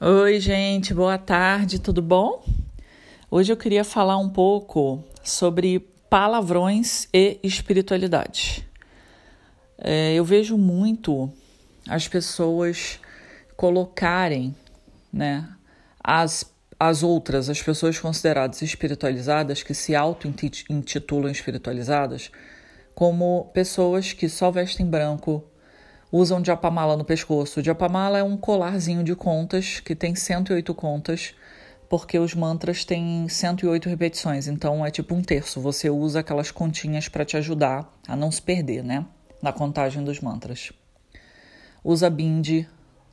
[0.00, 2.44] Oi, gente, boa tarde, tudo bom?
[3.30, 5.78] Hoje eu queria falar um pouco sobre
[6.10, 8.68] palavrões e espiritualidade.
[9.78, 11.32] É, eu vejo muito
[11.88, 12.98] as pessoas
[13.56, 14.56] colocarem
[15.12, 15.48] né,
[16.02, 16.44] as,
[16.78, 22.32] as outras, as pessoas consideradas espiritualizadas, que se auto-intitulam espiritualizadas,
[22.96, 25.44] como pessoas que só vestem branco,
[26.16, 27.58] usam diapamala no pescoço.
[27.58, 31.34] O diapamala é um colarzinho de contas que tem 108 contas,
[31.88, 35.60] porque os mantras têm 108 repetições, então é tipo um terço.
[35.60, 39.04] Você usa aquelas continhas para te ajudar a não se perder, né?
[39.42, 40.72] Na contagem dos mantras.
[41.82, 42.64] Usa bindi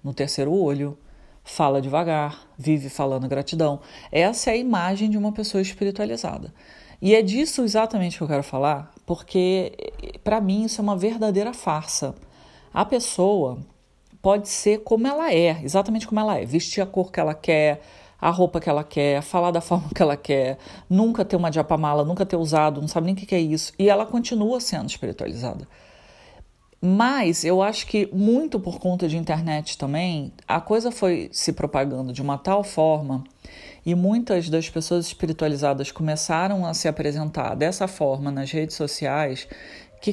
[0.03, 0.95] no terceiro olho,
[1.43, 3.79] fala devagar, vive falando gratidão.
[4.11, 6.53] Essa é a imagem de uma pessoa espiritualizada.
[7.01, 9.73] E é disso exatamente que eu quero falar, porque
[10.23, 12.13] para mim isso é uma verdadeira farsa.
[12.73, 13.59] A pessoa
[14.21, 17.81] pode ser como ela é, exatamente como ela é, vestir a cor que ela quer,
[18.19, 20.57] a roupa que ela quer, falar da forma que ela quer,
[20.89, 23.89] nunca ter uma diapamala, nunca ter usado, não sabe nem o que é isso, e
[23.89, 25.67] ela continua sendo espiritualizada.
[26.83, 32.11] Mas eu acho que muito por conta de internet também, a coisa foi se propagando
[32.11, 33.23] de uma tal forma
[33.85, 39.47] e muitas das pessoas espiritualizadas começaram a se apresentar dessa forma nas redes sociais
[40.01, 40.11] que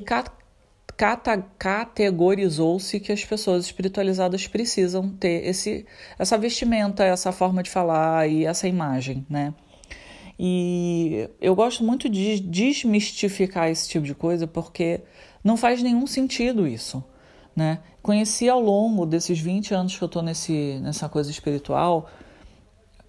[1.58, 5.86] categorizou-se que as pessoas espiritualizadas precisam ter esse,
[6.18, 9.54] essa vestimenta, essa forma de falar e essa imagem, né?
[10.36, 15.00] E eu gosto muito de desmistificar esse tipo de coisa porque
[15.42, 17.02] não faz nenhum sentido isso,
[17.54, 17.78] né?
[18.02, 22.10] Conheci ao longo desses 20 anos que eu estou nessa coisa espiritual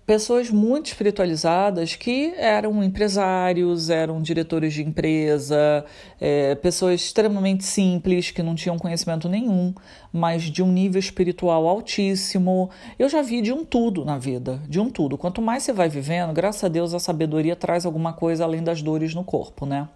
[0.09, 5.85] pessoas muito espiritualizadas que eram empresários, eram diretores de empresa,
[6.19, 9.71] é, pessoas extremamente simples que não tinham conhecimento nenhum,
[10.11, 12.71] mas de um nível espiritual altíssimo.
[12.97, 15.15] Eu já vi de um tudo na vida, de um tudo.
[15.15, 18.81] Quanto mais você vai vivendo, graças a Deus a sabedoria traz alguma coisa além das
[18.81, 19.87] dores no corpo, né?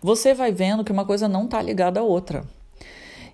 [0.00, 2.44] Você vai vendo que uma coisa não está ligada à outra.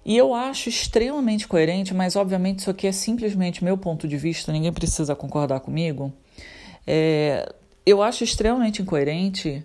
[0.04, 4.50] E eu acho extremamente coerente, mas obviamente isso aqui é simplesmente meu ponto de vista,
[4.52, 6.12] ninguém precisa concordar comigo.
[6.86, 7.52] É,
[7.86, 9.64] eu acho extremamente incoerente,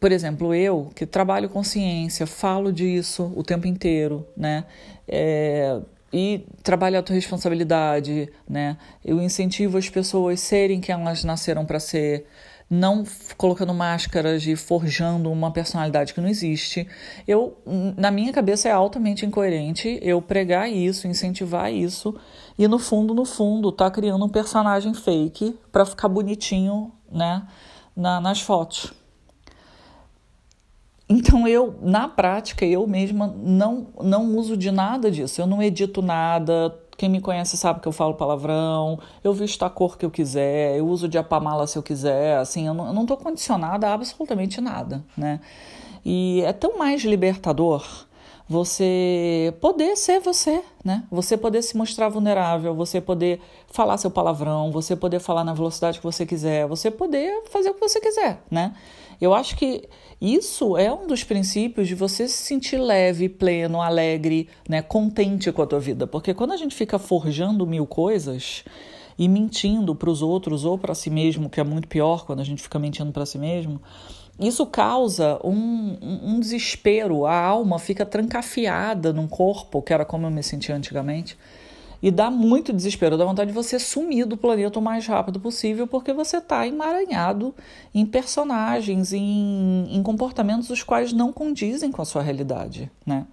[0.00, 4.64] por exemplo, eu que trabalho com ciência, falo disso o tempo inteiro, né?
[5.06, 5.78] É,
[6.12, 8.78] e trabalho a tua responsabilidade, né?
[9.04, 12.26] Eu incentivo as pessoas a serem quem elas nasceram para ser
[12.68, 13.04] não
[13.36, 16.86] colocando máscaras e forjando uma personalidade que não existe.
[17.26, 17.56] Eu,
[17.96, 22.18] na minha cabeça, é altamente incoerente eu pregar isso, incentivar isso
[22.58, 27.46] e no fundo, no fundo, tá criando um personagem fake para ficar bonitinho, né,
[27.94, 28.92] na, nas fotos.
[31.08, 35.40] Então eu, na prática, eu mesma não não uso de nada disso.
[35.40, 39.70] Eu não edito nada, quem me conhece sabe que eu falo palavrão, eu visto a
[39.70, 42.92] cor que eu quiser, eu uso de apamala se eu quiser, assim, eu não, eu
[42.92, 45.40] não tô condicionada a absolutamente nada, né?
[46.04, 47.84] E é tão mais libertador
[48.48, 51.02] você poder ser você, né?
[51.10, 55.98] Você poder se mostrar vulnerável, você poder falar seu palavrão, você poder falar na velocidade
[55.98, 58.72] que você quiser, você poder fazer o que você quiser, né?
[59.20, 59.88] Eu acho que
[60.20, 65.62] isso é um dos princípios de você se sentir leve, pleno, alegre, né, contente com
[65.62, 68.64] a tua vida, porque quando a gente fica forjando mil coisas
[69.18, 72.44] e mentindo para os outros ou para si mesmo, que é muito pior quando a
[72.44, 73.80] gente fica mentindo para si mesmo,
[74.38, 80.30] isso causa um, um, desespero, a alma fica trancafiada num corpo, que era como eu
[80.30, 81.38] me sentia antigamente,
[82.02, 85.86] e dá muito desespero, dá vontade de você sumir do planeta o mais rápido possível,
[85.86, 87.54] porque você está emaranhado
[87.94, 93.26] em personagens, em, em comportamentos os quais não condizem com a sua realidade, né?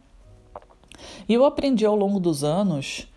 [1.28, 3.08] E eu aprendi ao longo dos anos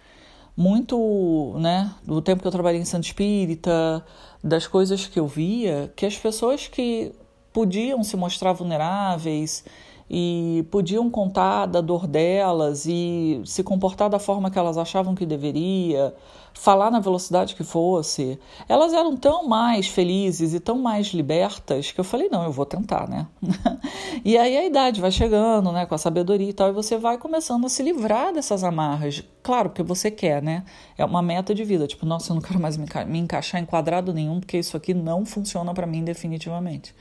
[0.57, 4.05] muito, né, do tempo que eu trabalhei em Santo Espírita,
[4.43, 7.13] das coisas que eu via, que as pessoas que
[7.53, 9.65] podiam se mostrar vulneráveis
[10.09, 15.27] e podiam contar da dor delas e se comportar da forma que elas achavam que
[15.27, 16.15] deveria,
[16.57, 18.39] falar na velocidade que fosse.
[18.69, 22.67] Elas eram tão mais felizes e tão mais libertas que eu falei: não, eu vou
[22.67, 23.27] tentar, né?
[24.25, 27.19] e aí a idade vai chegando, né, com a sabedoria e tal, e você vai
[27.19, 29.23] começando a se livrar dessas amarras.
[29.43, 30.65] Claro, porque você quer, né?
[30.99, 31.87] É uma meta de vida.
[31.87, 34.77] Tipo, nossa, eu não quero mais me, enca me encaixar em quadrado nenhum, porque isso
[34.77, 36.95] aqui não funciona para mim definitivamente.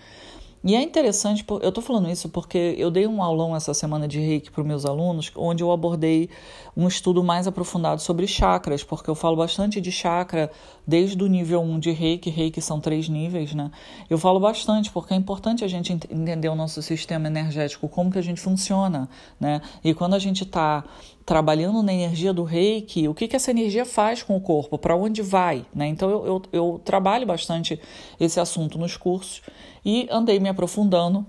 [0.68, 4.20] E é interessante, eu estou falando isso porque eu dei um aulão essa semana de
[4.20, 6.28] reiki para os meus alunos, onde eu abordei
[6.76, 10.52] um estudo mais aprofundado sobre chakras, porque eu falo bastante de chakra
[10.86, 13.70] desde o nível 1 de reiki, reiki são três níveis, né?
[14.10, 18.18] Eu falo bastante porque é importante a gente entender o nosso sistema energético, como que
[18.18, 19.08] a gente funciona,
[19.40, 19.62] né?
[19.84, 20.84] E quando a gente está
[21.26, 24.96] trabalhando na energia do reiki, o que, que essa energia faz com o corpo, para
[24.96, 25.88] onde vai, né?
[25.88, 27.80] Então eu, eu, eu trabalho bastante
[28.20, 29.42] esse assunto nos cursos
[29.84, 31.26] e andei me aprofundando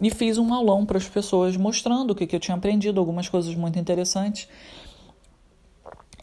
[0.00, 3.28] e fiz um aulão para as pessoas mostrando o que, que eu tinha aprendido, algumas
[3.28, 4.48] coisas muito interessantes.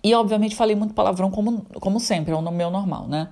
[0.04, 3.30] E, obviamente, falei muito palavrão, como, como sempre, é o meu normal, né?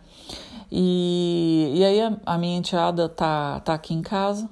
[0.71, 4.49] E, e aí, a, a minha enteada tá, tá aqui em casa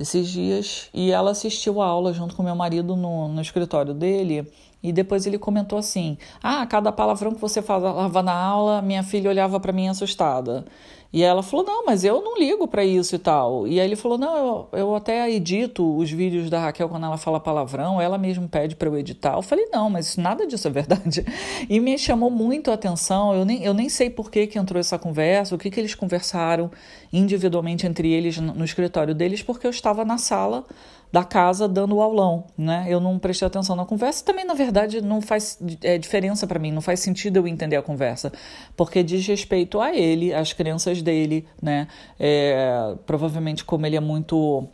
[0.00, 4.50] esses dias e ela assistiu a aula junto com meu marido no, no escritório dele.
[4.82, 9.28] E depois ele comentou assim: Ah, cada palavrão que você falava na aula, minha filha
[9.28, 10.64] olhava para mim assustada.
[11.12, 13.66] E ela falou: Não, mas eu não ligo para isso e tal.
[13.66, 17.16] E aí ele falou: Não, eu, eu até edito os vídeos da Raquel quando ela
[17.16, 19.34] fala palavrão, ela mesmo pede para eu editar.
[19.34, 21.24] Eu falei: Não, mas nada disso é verdade.
[21.68, 23.34] E me chamou muito a atenção.
[23.34, 25.94] Eu nem, eu nem sei por que, que entrou essa conversa, o que, que eles
[25.94, 26.70] conversaram
[27.12, 30.64] individualmente entre eles no, escritório deles, porque eu estava na sala
[31.12, 32.86] da casa dando o aulão, né?
[32.88, 34.24] Eu não prestei atenção na conversa.
[34.24, 37.82] Também, na verdade, não faz é, diferença para mim, não faz sentido eu entender a
[37.82, 38.32] conversa,
[38.76, 40.52] porque diz respeito a ele, às
[41.02, 41.88] dele, né?
[42.18, 44.68] É, provavelmente, como ele é muito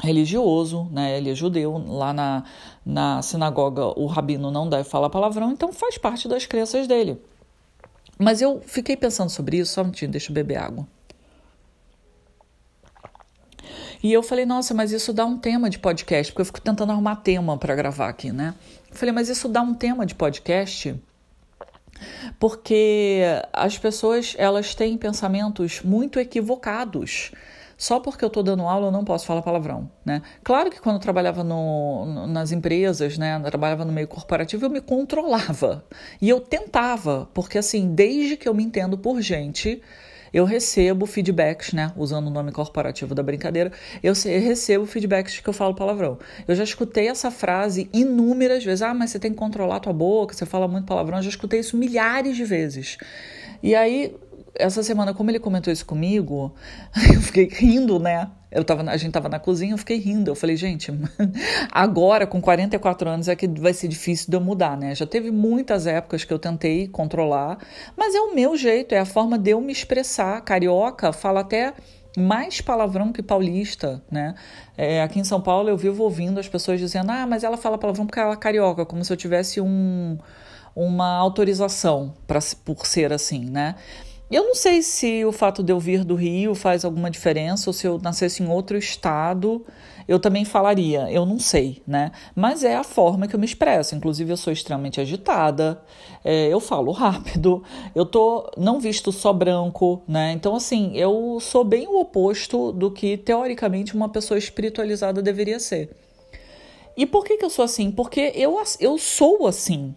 [0.00, 1.16] religioso, né?
[1.16, 2.44] Ele é judeu, lá na,
[2.84, 7.20] na sinagoga o rabino não deve falar palavrão, então faz parte das crenças dele.
[8.18, 10.86] Mas eu fiquei pensando sobre isso, só um minutinho, deixa eu beber água.
[14.02, 16.92] E eu falei, nossa, mas isso dá um tema de podcast, porque eu fico tentando
[16.92, 18.54] arrumar tema para gravar aqui, né?
[18.90, 20.94] Eu falei, mas isso dá um tema de podcast?
[22.38, 23.22] Porque
[23.52, 27.32] as pessoas, elas têm pensamentos muito equivocados.
[27.78, 30.22] Só porque eu estou dando aula eu não posso falar palavrão, né?
[30.42, 34.70] Claro que quando eu trabalhava no, nas empresas, né, eu trabalhava no meio corporativo, eu
[34.70, 35.84] me controlava.
[36.20, 39.82] E eu tentava, porque assim, desde que eu me entendo por gente,
[40.32, 41.92] eu recebo feedbacks, né?
[41.96, 46.18] Usando o nome corporativo da brincadeira, eu recebo feedbacks que eu falo palavrão.
[46.46, 48.82] Eu já escutei essa frase inúmeras vezes.
[48.82, 51.18] Ah, mas você tem que controlar a tua boca, você fala muito palavrão.
[51.18, 52.98] Eu já escutei isso milhares de vezes.
[53.62, 54.14] E aí,
[54.54, 56.54] essa semana, como ele comentou isso comigo,
[57.14, 58.30] eu fiquei rindo, né?
[58.56, 60.30] Eu tava, a gente tava na cozinha, eu fiquei rindo.
[60.30, 60.90] Eu falei, gente,
[61.70, 64.94] agora com 44 anos é que vai ser difícil de eu mudar, né?
[64.94, 67.58] Já teve muitas épocas que eu tentei controlar,
[67.94, 70.40] mas é o meu jeito, é a forma de eu me expressar.
[70.40, 71.74] Carioca fala até
[72.16, 74.34] mais palavrão que paulista, né?
[74.74, 77.76] É, aqui em São Paulo eu vivo ouvindo as pessoas dizendo, ah, mas ela fala
[77.76, 80.16] palavrão porque ela é carioca, como se eu tivesse um,
[80.74, 83.74] uma autorização pra, por ser assim, né?
[84.28, 87.72] Eu não sei se o fato de eu vir do Rio faz alguma diferença ou
[87.72, 89.64] se eu nascesse em outro estado,
[90.08, 91.08] eu também falaria.
[91.12, 92.10] Eu não sei, né?
[92.34, 93.94] Mas é a forma que eu me expresso.
[93.94, 95.80] Inclusive, eu sou extremamente agitada,
[96.24, 97.62] é, eu falo rápido,
[97.94, 100.32] eu tô não visto só branco, né?
[100.32, 105.96] Então, assim, eu sou bem o oposto do que teoricamente uma pessoa espiritualizada deveria ser.
[106.96, 107.92] E por que, que eu sou assim?
[107.92, 109.94] Porque eu, eu sou assim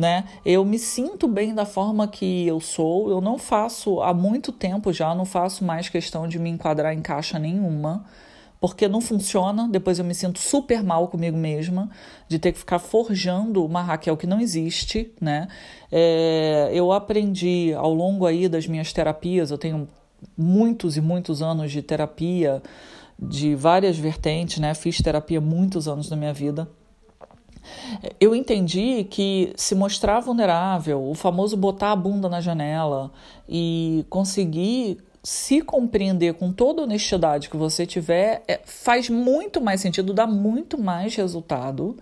[0.00, 0.24] né?
[0.46, 3.10] Eu me sinto bem da forma que eu sou.
[3.10, 7.02] Eu não faço há muito tempo já, não faço mais questão de me enquadrar em
[7.02, 8.06] caixa nenhuma,
[8.58, 9.68] porque não funciona.
[9.68, 11.90] Depois eu me sinto super mal comigo mesma
[12.26, 15.48] de ter que ficar forjando uma Raquel que não existe, né?
[15.92, 19.50] É, eu aprendi ao longo aí das minhas terapias.
[19.50, 19.86] Eu tenho
[20.34, 22.62] muitos e muitos anos de terapia
[23.18, 24.72] de várias vertentes, né?
[24.72, 26.66] Fiz terapia muitos anos da minha vida
[28.20, 33.10] eu entendi que se mostrar vulnerável, o famoso botar a bunda na janela
[33.48, 40.14] e conseguir se compreender com toda honestidade que você tiver, é, faz muito mais sentido,
[40.14, 41.98] dá muito mais resultado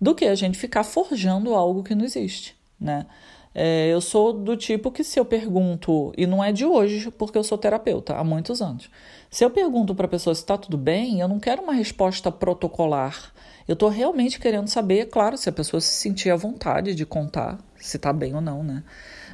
[0.00, 3.06] do que a gente ficar forjando algo que não existe, né?
[3.54, 7.38] É, eu sou do tipo que se eu pergunto, e não é de hoje, porque
[7.38, 8.90] eu sou terapeuta há muitos anos.
[9.30, 12.32] Se eu pergunto para a pessoa se está tudo bem, eu não quero uma resposta
[12.32, 13.32] protocolar.
[13.66, 17.58] Eu estou realmente querendo saber, claro, se a pessoa se sentir à vontade de contar
[17.76, 18.82] se está bem ou não, né?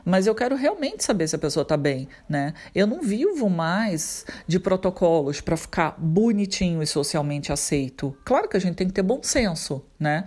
[0.05, 2.55] Mas eu quero realmente saber se a pessoa está bem, né?
[2.75, 8.17] Eu não vivo mais de protocolos para ficar bonitinho e socialmente aceito.
[8.25, 10.25] Claro que a gente tem que ter bom senso, né?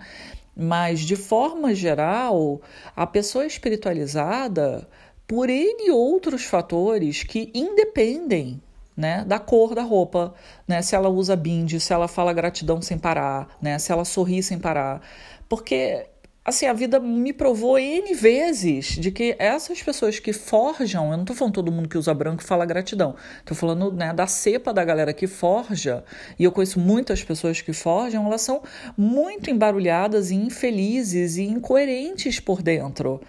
[0.56, 2.60] Mas de forma geral,
[2.94, 4.88] a pessoa espiritualizada,
[5.26, 8.60] por N outros fatores que independem
[8.96, 10.34] né, da cor da roupa,
[10.68, 14.42] né, se ela usa bind, se ela fala gratidão sem parar, né, se ela sorri
[14.42, 15.02] sem parar,
[15.48, 16.06] porque
[16.44, 21.22] assim a vida me provou n vezes de que essas pessoas que forjam, eu não
[21.22, 24.72] estou falando todo mundo que usa branco e fala gratidão, estou falando né, da cepa
[24.72, 26.04] da galera que forja
[26.38, 28.62] e eu conheço muitas pessoas que forjam, elas são
[28.96, 33.20] muito embarulhadas e infelizes e incoerentes por dentro.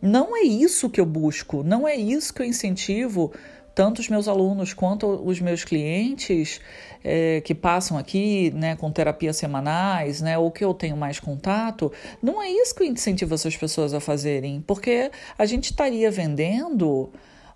[0.00, 3.32] Não é isso que eu busco, não é isso que eu incentivo
[3.74, 6.60] tanto os meus alunos quanto os meus clientes
[7.02, 11.92] é, que passam aqui, né, com terapias semanais, né, ou que eu tenho mais contato,
[12.22, 17.10] não é isso que eu incentivo essas pessoas a fazerem, porque a gente estaria vendendo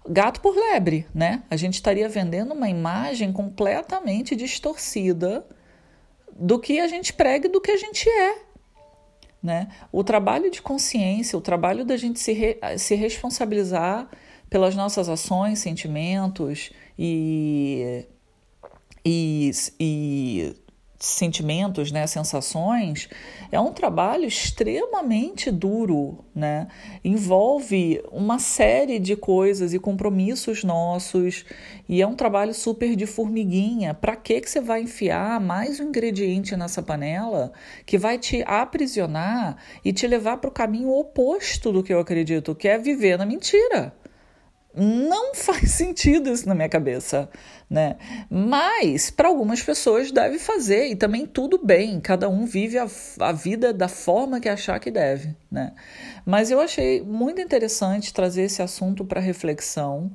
[0.08, 1.42] gato por lebre, né?
[1.50, 5.44] A gente estaria vendendo uma imagem completamente distorcida
[6.38, 8.38] do que a gente prega e do que a gente é.
[9.42, 9.68] Né?
[9.92, 14.08] O trabalho de consciência, o trabalho da gente se, re, se responsabilizar
[14.48, 18.04] pelas nossas ações, sentimentos e,
[19.04, 20.54] e, e
[20.98, 23.08] sentimentos, né, sensações,
[23.52, 26.68] é um trabalho extremamente duro, né?
[27.04, 31.44] Envolve uma série de coisas e compromissos nossos,
[31.88, 33.94] e é um trabalho super de formiguinha.
[33.94, 37.52] Para que que você vai enfiar mais um ingrediente nessa panela
[37.84, 42.54] que vai te aprisionar e te levar para o caminho oposto do que eu acredito,
[42.54, 43.94] que é viver na mentira?
[44.76, 47.28] Não faz sentido isso na minha cabeça,
[47.68, 47.96] né?
[48.30, 52.86] Mas para algumas pessoas deve fazer e também tudo bem, cada um vive a,
[53.20, 55.72] a vida da forma que achar que deve, né?
[56.24, 60.12] Mas eu achei muito interessante trazer esse assunto para reflexão.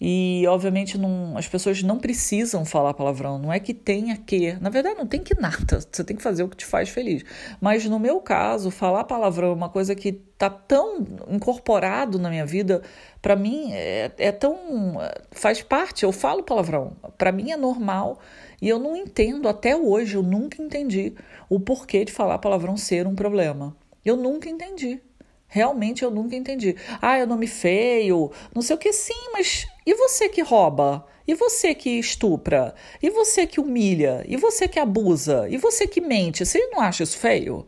[0.00, 4.52] E, obviamente, não, as pessoas não precisam falar palavrão, não é que tenha que.
[4.60, 7.24] Na verdade, não tem que nada, você tem que fazer o que te faz feliz.
[7.60, 12.46] Mas, no meu caso, falar palavrão é uma coisa que está tão incorporado na minha
[12.46, 12.80] vida,
[13.20, 14.98] para mim é, é tão.
[15.32, 18.20] faz parte, eu falo palavrão, para mim é normal.
[18.62, 21.14] E eu não entendo, até hoje, eu nunca entendi
[21.48, 23.76] o porquê de falar palavrão ser um problema.
[24.04, 25.00] Eu nunca entendi.
[25.48, 26.76] Realmente eu nunca entendi.
[27.00, 31.06] Ah, é nome feio, não sei o que, sim, mas e você que rouba?
[31.26, 32.74] E você que estupra?
[33.02, 34.24] E você que humilha?
[34.28, 35.46] E você que abusa?
[35.48, 36.44] E você que mente?
[36.44, 37.66] Você não acha isso feio?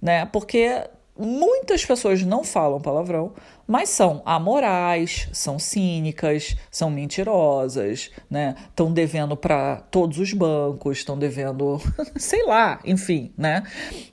[0.00, 0.26] Né?
[0.26, 0.82] Porque
[1.18, 3.32] muitas pessoas não falam palavrão,
[3.66, 8.54] mas são amorais, são cínicas, são mentirosas, né?
[8.68, 11.80] Estão devendo para todos os bancos, estão devendo,
[12.16, 13.62] sei lá, enfim, né?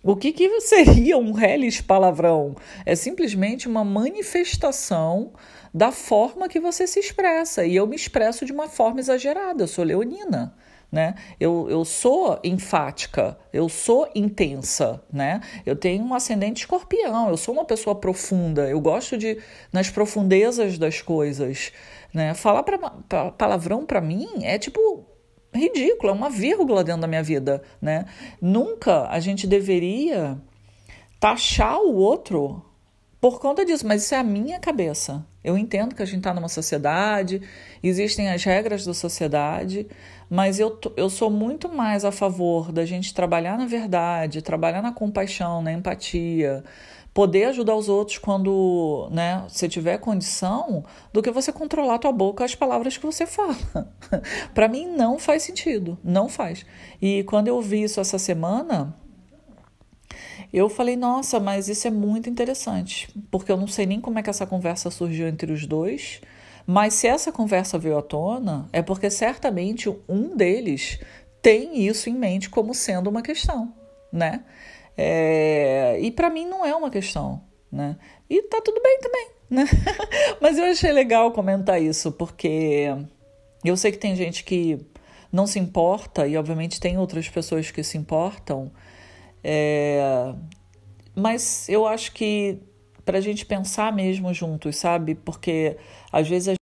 [0.02, 2.56] O que, que seria um reles palavrão?
[2.86, 5.34] É simplesmente uma manifestação
[5.74, 7.66] da forma que você se expressa.
[7.66, 10.56] E eu me expresso de uma forma exagerada, eu sou leonina
[10.94, 11.16] né?
[11.40, 15.42] Eu, eu sou enfática, eu sou intensa, né?
[15.66, 19.40] Eu tenho um ascendente escorpião, eu sou uma pessoa profunda, eu gosto de
[19.72, 21.72] nas profundezas das coisas,
[22.14, 22.36] né?
[22.36, 25.04] Falar pra, pra palavrão para mim é tipo
[25.52, 28.06] ridículo, é uma vírgula dentro da minha vida, né?
[28.40, 30.40] Nunca a gente deveria
[31.20, 32.64] taxar o outro
[33.24, 35.26] por conta disso, mas isso é a minha cabeça.
[35.42, 37.42] Eu entendo que a gente está numa sociedade,
[37.82, 39.88] existem as regras da sociedade,
[40.30, 44.92] mas eu, eu sou muito mais a favor da gente trabalhar na verdade, trabalhar na
[44.92, 46.66] compaixão, na empatia,
[47.14, 52.44] poder ajudar os outros quando né, você tiver condição, do que você controlar tua boca
[52.44, 53.56] as palavras que você fala.
[54.54, 56.66] Para mim não faz sentido, não faz.
[57.02, 58.94] E quando eu vi isso essa semana,
[60.54, 64.24] eu falei, nossa, mas isso é muito interessante, porque eu não sei nem como é
[64.24, 66.22] que essa conversa surgiu entre os dois,
[66.66, 71.00] mas se essa conversa veio à tona, é porque certamente um deles
[71.42, 73.74] tem isso em mente como sendo uma questão,
[74.12, 74.44] né?
[74.96, 77.42] É, e para mim não é uma questão,
[77.72, 77.98] né?
[78.30, 79.66] E tá tudo bem também, né?
[80.40, 82.96] mas eu achei legal comentar isso, porque
[83.66, 84.80] eu sei que tem gente que
[85.32, 88.72] não se importa, e obviamente tem outras pessoas que se importam,
[89.44, 90.34] é,
[91.16, 92.60] mas eu acho que
[93.06, 95.16] para a gente pensar mesmo juntos, sabe?
[95.16, 95.78] Porque
[96.12, 96.54] às vezes a